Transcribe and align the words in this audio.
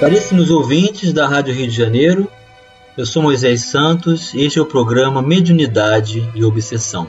Caríssimos 0.00 0.48
ouvintes 0.48 1.12
da 1.12 1.26
Rádio 1.26 1.52
Rio 1.52 1.66
de 1.66 1.74
Janeiro, 1.74 2.30
eu 2.96 3.04
sou 3.04 3.20
Moisés 3.20 3.62
Santos 3.64 4.32
e 4.32 4.42
este 4.42 4.60
é 4.60 4.62
o 4.62 4.66
programa 4.66 5.20
Mediunidade 5.20 6.30
e 6.36 6.44
Obsessão. 6.44 7.08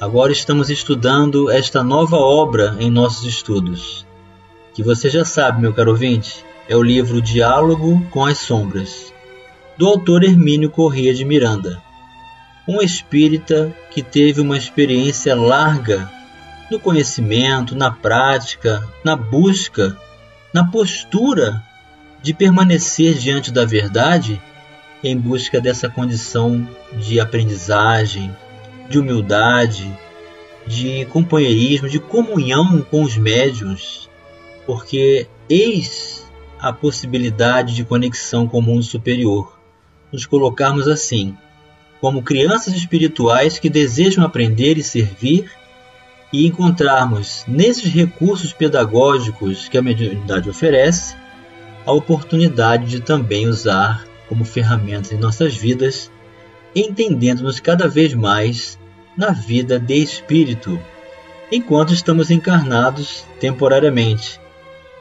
Agora 0.00 0.30
estamos 0.30 0.70
estudando 0.70 1.50
esta 1.50 1.82
nova 1.82 2.16
obra 2.16 2.76
em 2.78 2.88
nossos 2.88 3.24
estudos, 3.24 4.06
que 4.72 4.80
você 4.80 5.10
já 5.10 5.24
sabe, 5.24 5.60
meu 5.60 5.74
caro 5.74 5.90
ouvinte, 5.90 6.44
é 6.68 6.76
o 6.76 6.82
livro 6.84 7.20
Diálogo 7.20 8.00
com 8.12 8.24
as 8.24 8.38
Sombras, 8.38 9.12
do 9.76 9.88
autor 9.88 10.22
Hermínio 10.22 10.70
Corrêa 10.70 11.12
de 11.12 11.24
Miranda, 11.24 11.82
um 12.68 12.80
espírita 12.80 13.76
que 13.90 14.04
teve 14.04 14.40
uma 14.40 14.56
experiência 14.56 15.34
larga 15.34 16.08
no 16.70 16.78
conhecimento, 16.78 17.74
na 17.74 17.90
prática, 17.90 18.88
na 19.04 19.16
busca, 19.16 19.98
na 20.54 20.64
postura 20.64 21.60
de 22.22 22.32
permanecer 22.32 23.14
diante 23.14 23.50
da 23.50 23.64
verdade 23.64 24.40
em 25.02 25.16
busca 25.18 25.60
dessa 25.60 25.88
condição 25.88 26.66
de 26.92 27.18
aprendizagem, 27.18 28.34
de 28.88 28.98
humildade, 28.98 29.92
de 30.66 31.04
companheirismo, 31.06 31.88
de 31.88 31.98
comunhão 31.98 32.80
com 32.82 33.02
os 33.02 33.16
médios, 33.16 34.08
porque 34.64 35.26
eis 35.48 36.30
a 36.60 36.72
possibilidade 36.72 37.74
de 37.74 37.84
conexão 37.84 38.46
com 38.46 38.58
o 38.58 38.62
mundo 38.62 38.84
superior. 38.84 39.58
Nos 40.12 40.24
colocarmos 40.24 40.86
assim, 40.86 41.36
como 42.00 42.22
crianças 42.22 42.74
espirituais 42.74 43.58
que 43.58 43.68
desejam 43.68 44.24
aprender 44.24 44.78
e 44.78 44.82
servir 44.82 45.50
e 46.32 46.46
encontrarmos 46.46 47.44
nesses 47.48 47.92
recursos 47.92 48.52
pedagógicos 48.52 49.68
que 49.68 49.76
a 49.76 49.82
mediunidade 49.82 50.48
oferece 50.48 51.16
a 51.84 51.92
oportunidade 51.92 52.86
de 52.86 53.00
também 53.00 53.46
usar 53.46 54.06
como 54.28 54.44
ferramentas 54.44 55.12
em 55.12 55.18
nossas 55.18 55.54
vidas, 55.54 56.10
entendendo-nos 56.74 57.60
cada 57.60 57.88
vez 57.88 58.14
mais 58.14 58.78
na 59.16 59.30
vida 59.30 59.78
de 59.78 59.94
espírito, 60.02 60.80
enquanto 61.50 61.92
estamos 61.92 62.30
encarnados 62.30 63.24
temporariamente, 63.38 64.40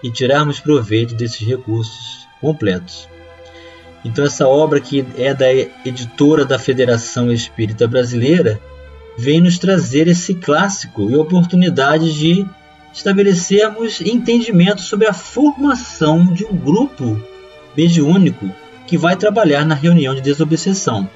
e 0.04 0.10
tirarmos 0.10 0.60
proveito 0.60 1.14
desses 1.14 1.48
recursos 1.48 2.28
completos. 2.42 3.08
Então, 4.04 4.26
essa 4.26 4.48
obra 4.48 4.80
que 4.80 5.06
é 5.16 5.34
da 5.34 5.52
editora 5.54 6.44
da 6.44 6.58
Federação 6.58 7.32
Espírita 7.32 7.88
Brasileira 7.88 8.60
vem 9.18 9.40
nos 9.40 9.60
trazer 9.60 10.08
esse 10.08 10.34
clássico 10.34 11.10
e 11.10 11.16
oportunidade 11.16 12.12
de 12.18 12.46
estabelecermos 12.94 14.02
entendimento 14.02 14.82
sobre 14.82 15.08
a 15.08 15.14
formação 15.14 16.26
de 16.34 16.46
um 16.46 16.56
grupo 16.56 17.22
mediúnico 17.76 18.50
que 18.86 18.98
vai 18.98 19.16
trabalhar 19.16 19.66
na 19.66 19.76
reunião 19.76 20.14
de 20.14 20.22
desobsessão. 20.22 21.10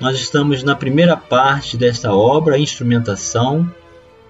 Nós 0.00 0.16
estamos 0.16 0.62
na 0.62 0.74
primeira 0.74 1.16
parte 1.16 1.76
desta 1.76 2.14
obra, 2.14 2.58
instrumentação, 2.58 3.70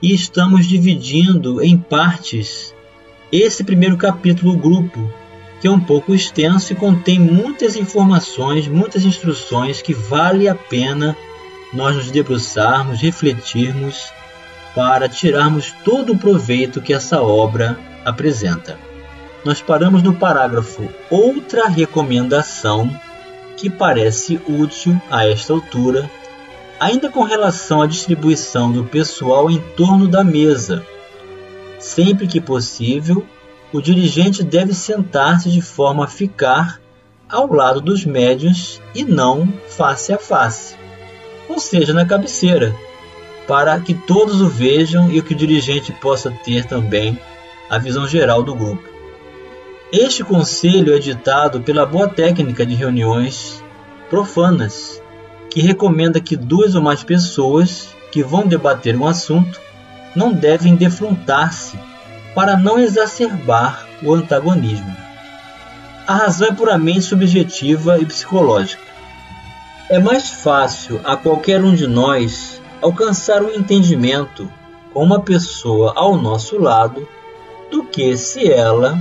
e 0.02 0.14
estamos 0.14 0.66
dividindo 0.66 1.62
em 1.62 1.76
partes 1.76 2.74
esse 3.30 3.62
primeiro 3.62 3.96
capítulo, 3.96 4.54
o 4.54 4.56
grupo, 4.56 5.12
que 5.60 5.68
é 5.68 5.70
um 5.70 5.78
pouco 5.78 6.14
extenso 6.14 6.72
e 6.72 6.76
contém 6.76 7.18
muitas 7.18 7.76
informações, 7.76 8.66
muitas 8.66 9.04
instruções 9.04 9.82
que 9.82 9.92
vale 9.92 10.48
a 10.48 10.54
pena 10.54 11.16
nós 11.72 11.94
nos 11.94 12.10
debruçarmos, 12.10 13.00
refletirmos 13.00 14.10
para 14.74 15.08
tirarmos 15.08 15.72
todo 15.84 16.12
o 16.12 16.18
proveito 16.18 16.80
que 16.80 16.92
essa 16.92 17.20
obra 17.20 17.78
apresenta. 18.04 18.78
Nós 19.44 19.62
paramos 19.62 20.02
no 20.02 20.14
parágrafo 20.14 20.88
Outra 21.10 21.66
recomendação 21.66 22.90
que 23.56 23.68
parece 23.68 24.40
útil 24.48 25.00
a 25.10 25.26
esta 25.26 25.52
altura, 25.52 26.10
ainda 26.78 27.10
com 27.10 27.22
relação 27.22 27.82
à 27.82 27.86
distribuição 27.86 28.72
do 28.72 28.84
pessoal 28.84 29.50
em 29.50 29.60
torno 29.76 30.08
da 30.08 30.24
mesa. 30.24 30.84
Sempre 31.78 32.26
que 32.26 32.40
possível, 32.40 33.26
o 33.72 33.80
dirigente 33.80 34.42
deve 34.42 34.74
sentar-se 34.74 35.50
de 35.50 35.60
forma 35.60 36.04
a 36.04 36.08
ficar 36.08 36.80
ao 37.28 37.52
lado 37.52 37.80
dos 37.80 38.04
médios 38.04 38.80
e 38.94 39.04
não 39.04 39.52
face 39.68 40.12
a 40.12 40.18
face, 40.18 40.74
ou 41.48 41.58
seja, 41.58 41.92
na 41.92 42.04
cabeceira, 42.04 42.74
para 43.50 43.80
que 43.80 43.94
todos 43.94 44.40
o 44.40 44.48
vejam 44.48 45.10
e 45.10 45.20
que 45.20 45.34
o 45.34 45.36
dirigente 45.36 45.90
possa 45.90 46.30
ter 46.30 46.64
também 46.66 47.18
a 47.68 47.78
visão 47.78 48.06
geral 48.06 48.44
do 48.44 48.54
grupo. 48.54 48.88
Este 49.92 50.22
conselho 50.22 50.94
é 50.94 51.00
ditado 51.00 51.60
pela 51.60 51.84
boa 51.84 52.06
técnica 52.06 52.64
de 52.64 52.76
reuniões 52.76 53.60
profanas, 54.08 55.02
que 55.50 55.60
recomenda 55.60 56.20
que 56.20 56.36
duas 56.36 56.76
ou 56.76 56.80
mais 56.80 57.02
pessoas 57.02 57.88
que 58.12 58.22
vão 58.22 58.46
debater 58.46 58.96
um 58.96 59.04
assunto 59.04 59.60
não 60.14 60.32
devem 60.32 60.76
defrontar-se 60.76 61.76
para 62.36 62.56
não 62.56 62.78
exacerbar 62.78 63.84
o 64.00 64.14
antagonismo. 64.14 64.96
A 66.06 66.14
razão 66.14 66.46
é 66.46 66.52
puramente 66.52 67.02
subjetiva 67.02 67.98
e 67.98 68.06
psicológica. 68.06 68.84
É 69.88 69.98
mais 69.98 70.30
fácil 70.30 71.00
a 71.02 71.16
qualquer 71.16 71.64
um 71.64 71.74
de 71.74 71.88
nós 71.88 72.59
alcançar 72.80 73.42
um 73.42 73.50
entendimento 73.50 74.50
com 74.92 75.02
uma 75.02 75.20
pessoa 75.20 75.92
ao 75.96 76.16
nosso 76.16 76.58
lado 76.58 77.06
do 77.70 77.84
que 77.84 78.16
se 78.16 78.50
ela 78.50 78.98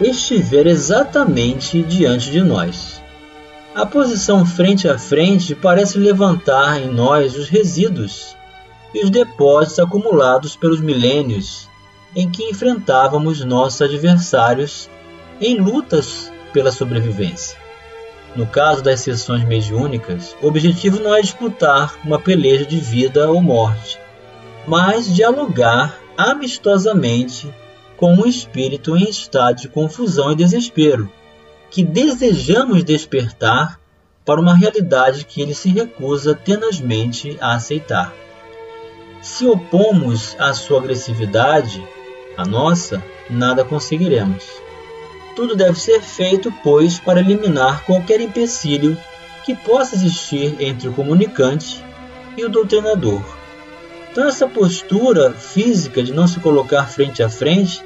estiver 0.00 0.66
exatamente 0.66 1.82
diante 1.82 2.30
de 2.30 2.40
nós. 2.40 3.00
A 3.74 3.86
posição 3.86 4.44
frente 4.44 4.88
a 4.88 4.98
frente 4.98 5.54
parece 5.54 5.98
levantar 5.98 6.80
em 6.80 6.88
nós 6.88 7.36
os 7.36 7.48
resíduos 7.48 8.34
e 8.92 9.04
os 9.04 9.10
depósitos 9.10 9.78
acumulados 9.78 10.56
pelos 10.56 10.80
milênios 10.80 11.68
em 12.16 12.28
que 12.28 12.42
enfrentávamos 12.44 13.44
nossos 13.44 13.82
adversários 13.82 14.90
em 15.40 15.58
lutas 15.58 16.32
pela 16.52 16.72
sobrevivência. 16.72 17.59
No 18.34 18.46
caso 18.46 18.82
das 18.82 19.00
sessões 19.00 19.44
mediúnicas, 19.44 20.36
o 20.40 20.46
objetivo 20.46 21.00
não 21.00 21.14
é 21.14 21.20
disputar 21.20 21.96
uma 22.04 22.18
peleja 22.18 22.64
de 22.64 22.78
vida 22.78 23.28
ou 23.28 23.42
morte, 23.42 23.98
mas 24.66 25.12
dialogar 25.12 25.98
amistosamente 26.16 27.52
com 27.96 28.14
um 28.14 28.26
espírito 28.26 28.96
em 28.96 29.10
estado 29.10 29.60
de 29.60 29.68
confusão 29.68 30.32
e 30.32 30.36
desespero, 30.36 31.10
que 31.70 31.82
desejamos 31.82 32.84
despertar 32.84 33.80
para 34.24 34.40
uma 34.40 34.54
realidade 34.54 35.24
que 35.24 35.42
ele 35.42 35.54
se 35.54 35.68
recusa 35.70 36.34
tenazmente 36.34 37.36
a 37.40 37.54
aceitar. 37.54 38.12
Se 39.20 39.44
opomos 39.46 40.36
à 40.38 40.54
sua 40.54 40.78
agressividade, 40.78 41.86
a 42.36 42.44
nossa, 42.44 43.02
nada 43.28 43.64
conseguiremos. 43.64 44.44
Tudo 45.34 45.56
deve 45.56 45.78
ser 45.78 46.00
feito, 46.00 46.52
pois, 46.62 46.98
para 46.98 47.20
eliminar 47.20 47.84
qualquer 47.84 48.20
empecilho 48.20 48.96
que 49.44 49.54
possa 49.54 49.94
existir 49.94 50.56
entre 50.60 50.88
o 50.88 50.92
comunicante 50.92 51.82
e 52.36 52.44
o 52.44 52.48
doutrinador. 52.48 53.22
Então, 54.10 54.26
essa 54.26 54.46
postura 54.46 55.32
física 55.32 56.02
de 56.02 56.12
não 56.12 56.26
se 56.26 56.40
colocar 56.40 56.84
frente 56.86 57.22
a 57.22 57.28
frente 57.28 57.82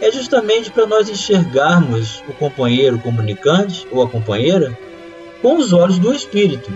é 0.00 0.10
justamente 0.10 0.70
para 0.70 0.86
nós 0.86 1.08
enxergarmos 1.08 2.22
o 2.28 2.32
companheiro 2.32 2.98
comunicante 2.98 3.86
ou 3.90 4.02
a 4.02 4.08
companheira 4.08 4.76
com 5.40 5.56
os 5.56 5.72
olhos 5.72 5.98
do 5.98 6.12
espírito 6.12 6.72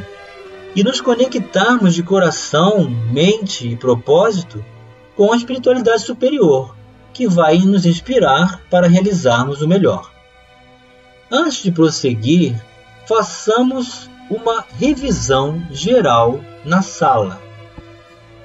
e 0.74 0.84
nos 0.84 1.00
conectarmos 1.00 1.94
de 1.94 2.02
coração, 2.02 2.88
mente 3.10 3.66
e 3.66 3.76
propósito 3.76 4.64
com 5.16 5.32
a 5.32 5.36
espiritualidade 5.36 6.02
superior, 6.02 6.75
que 7.16 7.26
vai 7.26 7.60
nos 7.60 7.86
inspirar 7.86 8.60
para 8.70 8.86
realizarmos 8.86 9.62
o 9.62 9.66
melhor. 9.66 10.12
Antes 11.32 11.62
de 11.62 11.72
prosseguir, 11.72 12.62
façamos 13.06 14.10
uma 14.28 14.62
revisão 14.78 15.66
geral 15.70 16.40
na 16.62 16.82
sala. 16.82 17.40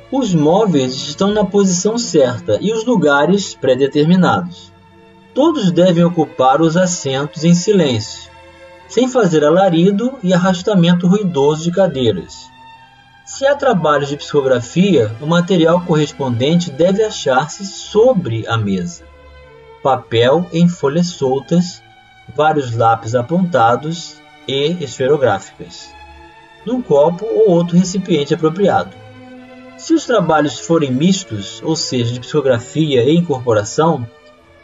Os 0.09 0.33
móveis 0.33 0.93
estão 0.93 1.33
na 1.33 1.43
posição 1.43 1.97
certa 1.97 2.59
e 2.61 2.71
os 2.71 2.85
lugares 2.85 3.53
pré-determinados. 3.55 4.71
Todos 5.33 5.69
devem 5.69 6.05
ocupar 6.05 6.61
os 6.61 6.77
assentos 6.77 7.43
em 7.43 7.53
silêncio, 7.53 8.31
sem 8.87 9.05
fazer 9.09 9.43
alarido 9.43 10.13
e 10.23 10.33
arrastamento 10.33 11.07
ruidoso 11.07 11.63
de 11.63 11.71
cadeiras. 11.71 12.49
Se 13.25 13.45
há 13.45 13.55
trabalhos 13.55 14.09
de 14.09 14.17
psicografia, 14.17 15.15
o 15.21 15.27
material 15.27 15.81
correspondente 15.85 16.71
deve 16.71 17.03
achar-se 17.03 17.65
sobre 17.65 18.47
a 18.47 18.57
mesa. 18.57 19.03
Papel 19.83 20.47
em 20.51 20.67
folhas 20.67 21.07
soltas, 21.07 21.81
vários 22.35 22.75
lápis 22.75 23.13
apontados 23.13 24.15
e 24.47 24.83
esferográficas, 24.83 25.89
num 26.65 26.81
copo 26.81 27.25
ou 27.25 27.51
outro 27.51 27.77
recipiente 27.77 28.33
apropriado. 28.33 28.91
Se 29.77 29.93
os 29.93 30.05
trabalhos 30.05 30.59
forem 30.59 30.91
mistos, 30.91 31.61
ou 31.63 31.75
seja, 31.75 32.13
de 32.13 32.19
psicografia 32.19 33.03
e 33.03 33.15
incorporação, 33.15 34.05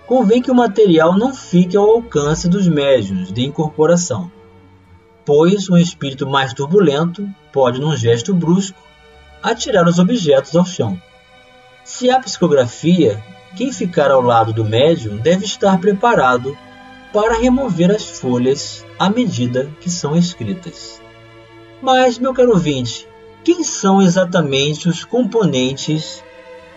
convém 0.05 0.41
que 0.41 0.51
o 0.51 0.55
material 0.55 1.17
não 1.17 1.33
fique 1.33 1.77
ao 1.77 1.89
alcance 1.89 2.47
dos 2.47 2.67
médiuns 2.67 3.31
de 3.31 3.43
incorporação, 3.43 4.31
pois 5.27 5.69
um 5.69 5.75
espírito 5.75 6.25
mais 6.25 6.53
turbulento 6.53 7.29
pode, 7.51 7.81
num 7.81 7.93
gesto 7.97 8.33
brusco, 8.33 8.81
atirar 9.43 9.85
os 9.85 9.99
objetos 9.99 10.55
ao 10.55 10.65
chão. 10.65 10.99
Se 11.83 12.09
há 12.09 12.17
psicografia, 12.17 13.21
quem 13.57 13.73
ficar 13.73 14.09
ao 14.09 14.21
lado 14.21 14.53
do 14.53 14.63
médium 14.63 15.17
deve 15.17 15.43
estar 15.43 15.77
preparado 15.81 16.57
para 17.11 17.37
remover 17.37 17.91
as 17.91 18.05
folhas 18.05 18.85
à 18.97 19.09
medida 19.09 19.69
que 19.81 19.89
são 19.89 20.15
escritas. 20.15 21.01
Mas, 21.81 22.17
meu 22.17 22.33
caro 22.33 22.51
ouvinte, 22.51 23.05
quem 23.43 23.65
são 23.65 24.01
exatamente 24.01 24.87
os 24.87 25.03
componentes 25.03 26.23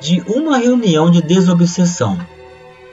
de 0.00 0.23
uma 0.23 0.58
reunião 0.58 1.08
de 1.08 1.23
desobsessão? 1.23 2.19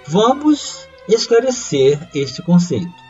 Vamos 0.06 0.88
esclarecer 1.10 2.00
este 2.14 2.44
conceito. 2.44 3.07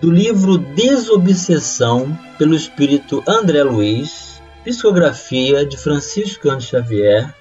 Do 0.00 0.10
livro 0.10 0.58
Desobsessão, 0.58 2.18
pelo 2.36 2.54
espírito 2.54 3.24
André 3.26 3.62
Luiz, 3.62 4.42
psicografia 4.62 5.64
de 5.64 5.78
Francisco 5.78 6.48
Xavier, 6.60 7.34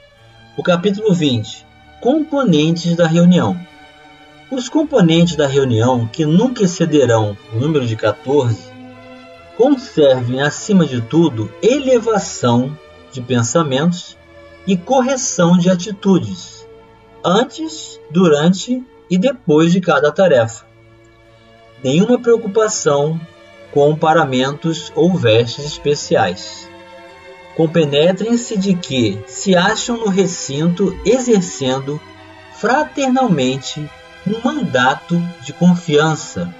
o 0.55 0.63
capítulo 0.63 1.13
20, 1.13 1.67
Componentes 1.99 2.95
da 2.95 3.07
reunião. 3.07 3.59
Os 4.49 4.69
componentes 4.69 5.35
da 5.35 5.47
reunião, 5.47 6.07
que 6.07 6.25
nunca 6.25 6.63
excederão 6.63 7.37
o 7.53 7.59
número 7.59 7.85
de 7.85 7.97
14, 7.97 8.71
conservem, 9.57 10.41
acima 10.41 10.85
de 10.85 11.01
tudo, 11.01 11.51
elevação 11.61 12.77
de 13.11 13.21
pensamentos 13.21 14.17
e 14.65 14.77
correção 14.77 15.57
de 15.57 15.69
atitudes 15.69 16.65
antes, 17.21 17.99
durante 18.09 18.81
e 19.09 19.17
depois 19.17 19.73
de 19.73 19.81
cada 19.81 20.09
tarefa. 20.09 20.65
Nenhuma 21.85 22.19
preocupação 22.19 23.21
com 23.71 23.95
paramentos 23.95 24.91
ou 24.95 25.13
vestes 25.13 25.65
especiais. 25.65 26.67
Compenetrem-se 27.55 28.57
de 28.57 28.73
que 28.73 29.19
se 29.27 29.55
acham 29.55 29.95
no 29.97 30.07
recinto 30.07 30.99
exercendo 31.05 32.01
fraternalmente 32.55 33.87
um 34.25 34.41
mandato 34.43 35.21
de 35.43 35.53
confiança. 35.53 36.51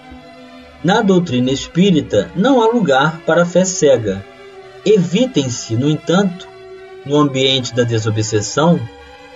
Na 0.83 1.01
doutrina 1.01 1.49
espírita 1.49 2.31
não 2.35 2.61
há 2.61 2.67
lugar 2.67 3.21
para 3.25 3.41
a 3.41 3.45
fé 3.47 3.65
cega. 3.65 4.23
Evitem-se, 4.85 5.75
no 5.75 5.89
entanto, 5.89 6.47
no 7.03 7.17
ambiente 7.17 7.73
da 7.73 7.81
desobsessão, 7.81 8.79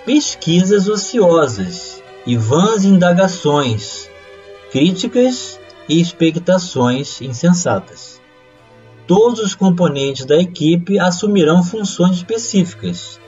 pesquisas 0.06 0.88
ociosas 0.88 2.00
e 2.24 2.36
vãs 2.36 2.84
indagações, 2.84 4.08
críticas 4.70 5.58
e 5.90 6.00
expectações 6.00 7.20
insensatas. 7.20 8.20
Todos 9.06 9.40
os 9.40 9.56
componentes 9.56 10.24
da 10.24 10.36
equipe 10.36 10.98
assumirão 11.00 11.64
funções 11.64 12.16
específicas. 12.16 13.18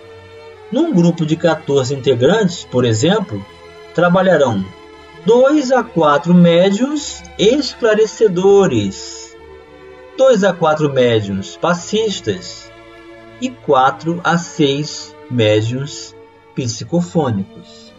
Num 0.71 0.95
grupo 0.95 1.27
de 1.27 1.35
14 1.37 1.93
integrantes, 1.93 2.65
por 2.65 2.85
exemplo, 2.85 3.45
trabalharão 3.95 4.65
dois 5.27 5.73
a 5.73 5.83
quatro 5.83 6.33
médiums 6.33 7.23
esclarecedores, 7.39 9.37
dois 10.17 10.45
a 10.45 10.53
quatro 10.53 10.93
médiums 10.93 11.57
passistas 11.57 12.71
e 13.41 13.51
quatro 13.51 14.21
a 14.23 14.39
seis 14.39 15.15
médiums 15.29 16.15
psicofônicos. 16.55 17.93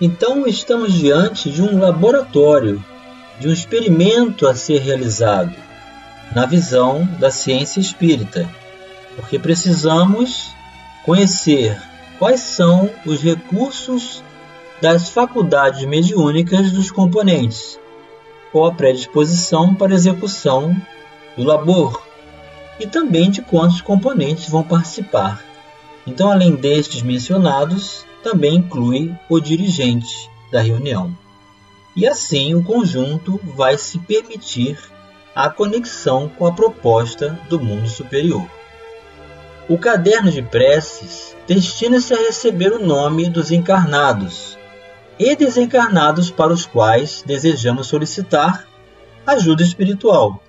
Então 0.00 0.46
estamos 0.46 0.92
diante 0.92 1.50
de 1.50 1.62
um 1.62 1.78
laboratório, 1.78 2.82
de 3.38 3.48
um 3.48 3.52
experimento 3.52 4.46
a 4.46 4.54
ser 4.54 4.80
realizado, 4.80 5.54
na 6.34 6.46
visão 6.46 7.04
da 7.18 7.30
ciência 7.30 7.80
espírita, 7.80 8.48
porque 9.16 9.38
precisamos 9.38 10.52
conhecer 11.04 11.80
quais 12.18 12.40
são 12.40 12.90
os 13.04 13.20
recursos 13.20 14.22
das 14.80 15.08
faculdades 15.08 15.84
mediúnicas 15.84 16.70
dos 16.70 16.90
componentes, 16.90 17.78
qual 18.50 18.66
a 18.66 18.74
predisposição 18.74 19.74
para 19.74 19.94
execução 19.94 20.76
do 21.36 21.44
labor 21.44 22.02
e 22.78 22.86
também 22.86 23.30
de 23.30 23.42
quantos 23.42 23.80
componentes 23.80 24.48
vão 24.48 24.62
participar. 24.62 25.42
Então, 26.06 26.30
além 26.30 26.54
destes 26.54 27.02
mencionados, 27.02 28.04
também 28.22 28.56
inclui 28.56 29.14
o 29.28 29.40
dirigente 29.40 30.30
da 30.50 30.60
reunião. 30.60 31.23
E 31.96 32.06
assim 32.06 32.54
o 32.54 32.62
conjunto 32.62 33.40
vai 33.44 33.78
se 33.78 33.98
permitir 33.98 34.78
a 35.34 35.48
conexão 35.48 36.28
com 36.28 36.46
a 36.46 36.52
proposta 36.52 37.38
do 37.48 37.60
mundo 37.60 37.88
superior. 37.88 38.48
O 39.68 39.78
caderno 39.78 40.30
de 40.30 40.42
preces 40.42 41.34
destina-se 41.46 42.12
a 42.12 42.18
receber 42.18 42.72
o 42.72 42.84
nome 42.84 43.28
dos 43.28 43.50
encarnados 43.50 44.58
e 45.18 45.34
desencarnados 45.34 46.30
para 46.30 46.52
os 46.52 46.66
quais 46.66 47.22
desejamos 47.24 47.86
solicitar 47.86 48.66
ajuda 49.26 49.62
espiritual. 49.62 50.42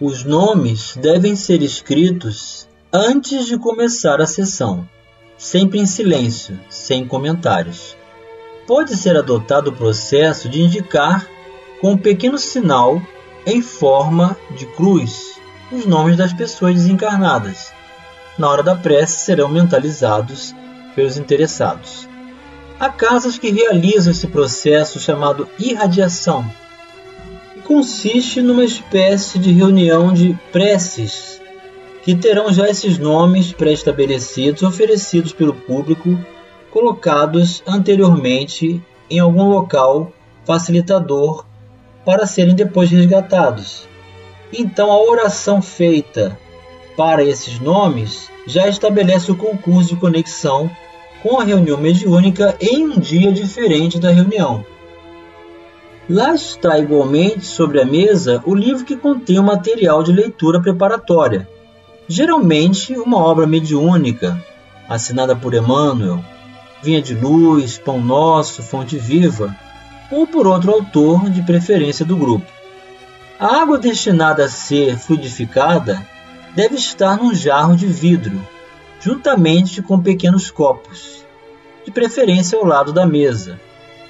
Os 0.00 0.24
nomes 0.24 0.96
devem 0.96 1.34
ser 1.34 1.62
escritos 1.62 2.68
antes 2.92 3.46
de 3.46 3.58
começar 3.58 4.20
a 4.20 4.26
sessão, 4.26 4.88
sempre 5.36 5.78
em 5.80 5.86
silêncio, 5.86 6.58
sem 6.68 7.06
comentários. 7.06 7.96
Pode 8.66 8.96
ser 8.96 9.16
adotado 9.16 9.70
o 9.70 9.74
processo 9.74 10.48
de 10.48 10.60
indicar 10.60 11.28
com 11.80 11.92
um 11.92 11.98
pequeno 11.98 12.36
sinal 12.36 13.00
em 13.46 13.62
forma 13.62 14.36
de 14.56 14.66
cruz 14.66 15.38
os 15.70 15.86
nomes 15.86 16.16
das 16.16 16.32
pessoas 16.32 16.74
desencarnadas. 16.74 17.72
Na 18.38 18.48
hora 18.48 18.62
da 18.62 18.74
prece 18.74 19.24
serão 19.24 19.48
mentalizados 19.48 20.54
pelos 20.94 21.16
interessados. 21.16 22.08
Há 22.78 22.88
casas 22.88 23.38
que 23.38 23.50
realizam 23.50 24.10
esse 24.10 24.26
processo 24.26 25.00
chamado 25.00 25.48
irradiação, 25.58 26.44
que 27.54 27.60
consiste 27.60 28.42
numa 28.42 28.64
espécie 28.64 29.38
de 29.38 29.52
reunião 29.52 30.12
de 30.12 30.38
preces 30.52 31.40
que 32.02 32.14
terão 32.14 32.52
já 32.52 32.68
esses 32.68 32.98
nomes 32.98 33.52
pré-estabelecidos 33.52 34.62
oferecidos 34.62 35.32
pelo 35.32 35.52
público, 35.52 36.16
colocados 36.76 37.62
anteriormente 37.66 38.82
em 39.08 39.18
algum 39.18 39.48
local 39.48 40.12
facilitador 40.44 41.46
para 42.04 42.26
serem 42.26 42.54
depois 42.54 42.90
resgatados. 42.90 43.88
Então 44.52 44.92
a 44.92 45.00
oração 45.00 45.62
feita 45.62 46.38
para 46.94 47.24
esses 47.24 47.58
nomes 47.60 48.30
já 48.46 48.68
estabelece 48.68 49.32
o 49.32 49.36
concurso 49.36 49.94
de 49.94 49.96
conexão 49.96 50.70
com 51.22 51.40
a 51.40 51.44
reunião 51.44 51.78
mediúnica 51.78 52.54
em 52.60 52.84
um 52.84 52.98
dia 52.98 53.32
diferente 53.32 53.98
da 53.98 54.10
reunião. 54.10 54.62
Lá 56.10 56.34
está 56.34 56.78
igualmente 56.78 57.46
sobre 57.46 57.80
a 57.80 57.86
mesa 57.86 58.42
o 58.44 58.54
livro 58.54 58.84
que 58.84 58.98
contém 58.98 59.38
o 59.38 59.42
material 59.42 60.02
de 60.02 60.12
leitura 60.12 60.60
preparatória, 60.60 61.48
Geralmente, 62.08 62.96
uma 62.96 63.16
obra 63.16 63.48
mediúnica, 63.48 64.40
assinada 64.88 65.34
por 65.34 65.54
Emmanuel, 65.54 66.22
Vinha 66.82 67.02
de 67.02 67.14
Luz, 67.14 67.78
Pão 67.78 68.00
Nosso, 68.00 68.62
Fonte 68.62 68.96
Viva, 68.98 69.56
ou 70.10 70.26
por 70.26 70.46
outro 70.46 70.72
autor, 70.72 71.30
de 71.30 71.42
preferência 71.42 72.04
do 72.04 72.16
grupo. 72.16 72.46
A 73.38 73.62
água 73.62 73.78
destinada 73.78 74.44
a 74.44 74.48
ser 74.48 74.96
fluidificada 74.98 76.06
deve 76.54 76.76
estar 76.76 77.18
num 77.18 77.34
jarro 77.34 77.76
de 77.76 77.86
vidro, 77.86 78.40
juntamente 79.00 79.82
com 79.82 80.00
pequenos 80.00 80.50
copos, 80.50 81.24
de 81.84 81.90
preferência 81.90 82.58
ao 82.58 82.64
lado 82.64 82.92
da 82.92 83.04
mesa, 83.04 83.60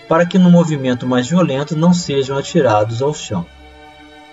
para 0.09 0.25
que 0.25 0.39
no 0.39 0.51
movimento 0.51 1.07
mais 1.07 1.29
violento 1.29 1.77
não 1.77 1.93
sejam 1.93 2.39
atirados 2.39 3.03
ao 3.03 3.13
chão. 3.13 3.45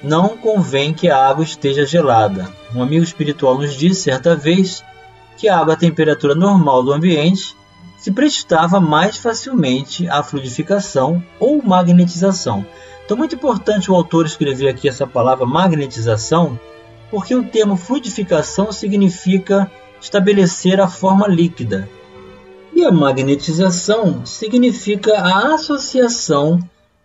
Não 0.01 0.37
convém 0.37 0.93
que 0.93 1.09
a 1.09 1.27
água 1.27 1.43
esteja 1.43 1.85
gelada. 1.85 2.47
Um 2.75 2.83
amigo 2.83 3.03
espiritual 3.03 3.57
nos 3.57 3.73
disse 3.73 4.01
certa 4.01 4.35
vez 4.35 4.83
que 5.37 5.47
a 5.47 5.57
água 5.57 5.73
à 5.73 5.77
temperatura 5.77 6.35
normal 6.35 6.83
do 6.83 6.93
ambiente 6.93 7.55
se 8.03 8.11
prestava 8.11 8.81
mais 8.81 9.15
facilmente 9.15 10.09
à 10.09 10.21
fluidificação 10.21 11.23
ou 11.39 11.63
magnetização, 11.63 12.65
Então, 13.05 13.15
muito 13.15 13.35
importante 13.35 13.89
o 13.89 13.95
autor 13.95 14.25
escrever 14.25 14.67
aqui 14.67 14.89
essa 14.89 15.07
palavra 15.07 15.45
magnetização, 15.45 16.59
porque 17.09 17.33
o 17.33 17.45
termo 17.45 17.77
fluidificação 17.77 18.73
significa 18.73 19.71
estabelecer 20.01 20.81
a 20.81 20.87
forma 20.89 21.29
líquida. 21.29 21.87
E 22.75 22.83
a 22.83 22.91
magnetização 22.91 24.25
significa 24.25 25.19
a 25.19 25.53
associação 25.53 26.59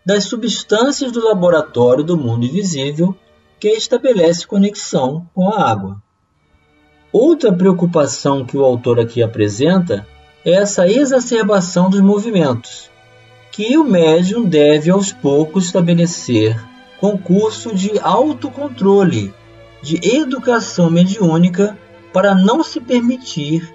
das 0.05 0.25
substâncias 0.25 1.13
do 1.13 1.25
laboratório 1.25 2.03
do 2.03 2.17
mundo 2.17 2.45
invisível 2.45 3.15
que 3.61 3.69
estabelece 3.69 4.49
conexão 4.49 5.29
com 5.33 5.49
a 5.49 5.71
água. 5.71 6.03
Outra 7.13 7.53
preocupação 7.53 8.45
que 8.45 8.57
o 8.57 8.65
autor 8.65 8.99
aqui 8.99 9.23
apresenta 9.23 10.05
essa 10.49 10.89
exacerbação 10.89 11.91
dos 11.91 12.01
movimentos, 12.01 12.91
que 13.53 13.77
o 13.77 13.85
médium 13.85 14.45
deve 14.45 14.91
aos 14.91 15.13
poucos 15.13 15.67
estabelecer 15.67 16.59
concurso 16.99 17.75
de 17.75 17.99
autocontrole, 18.01 19.33
de 19.83 20.01
educação 20.17 20.91
mediúnica 20.91 21.79
para 22.13 22.35
não 22.35 22.65
se 22.65 22.81
permitir 22.81 23.73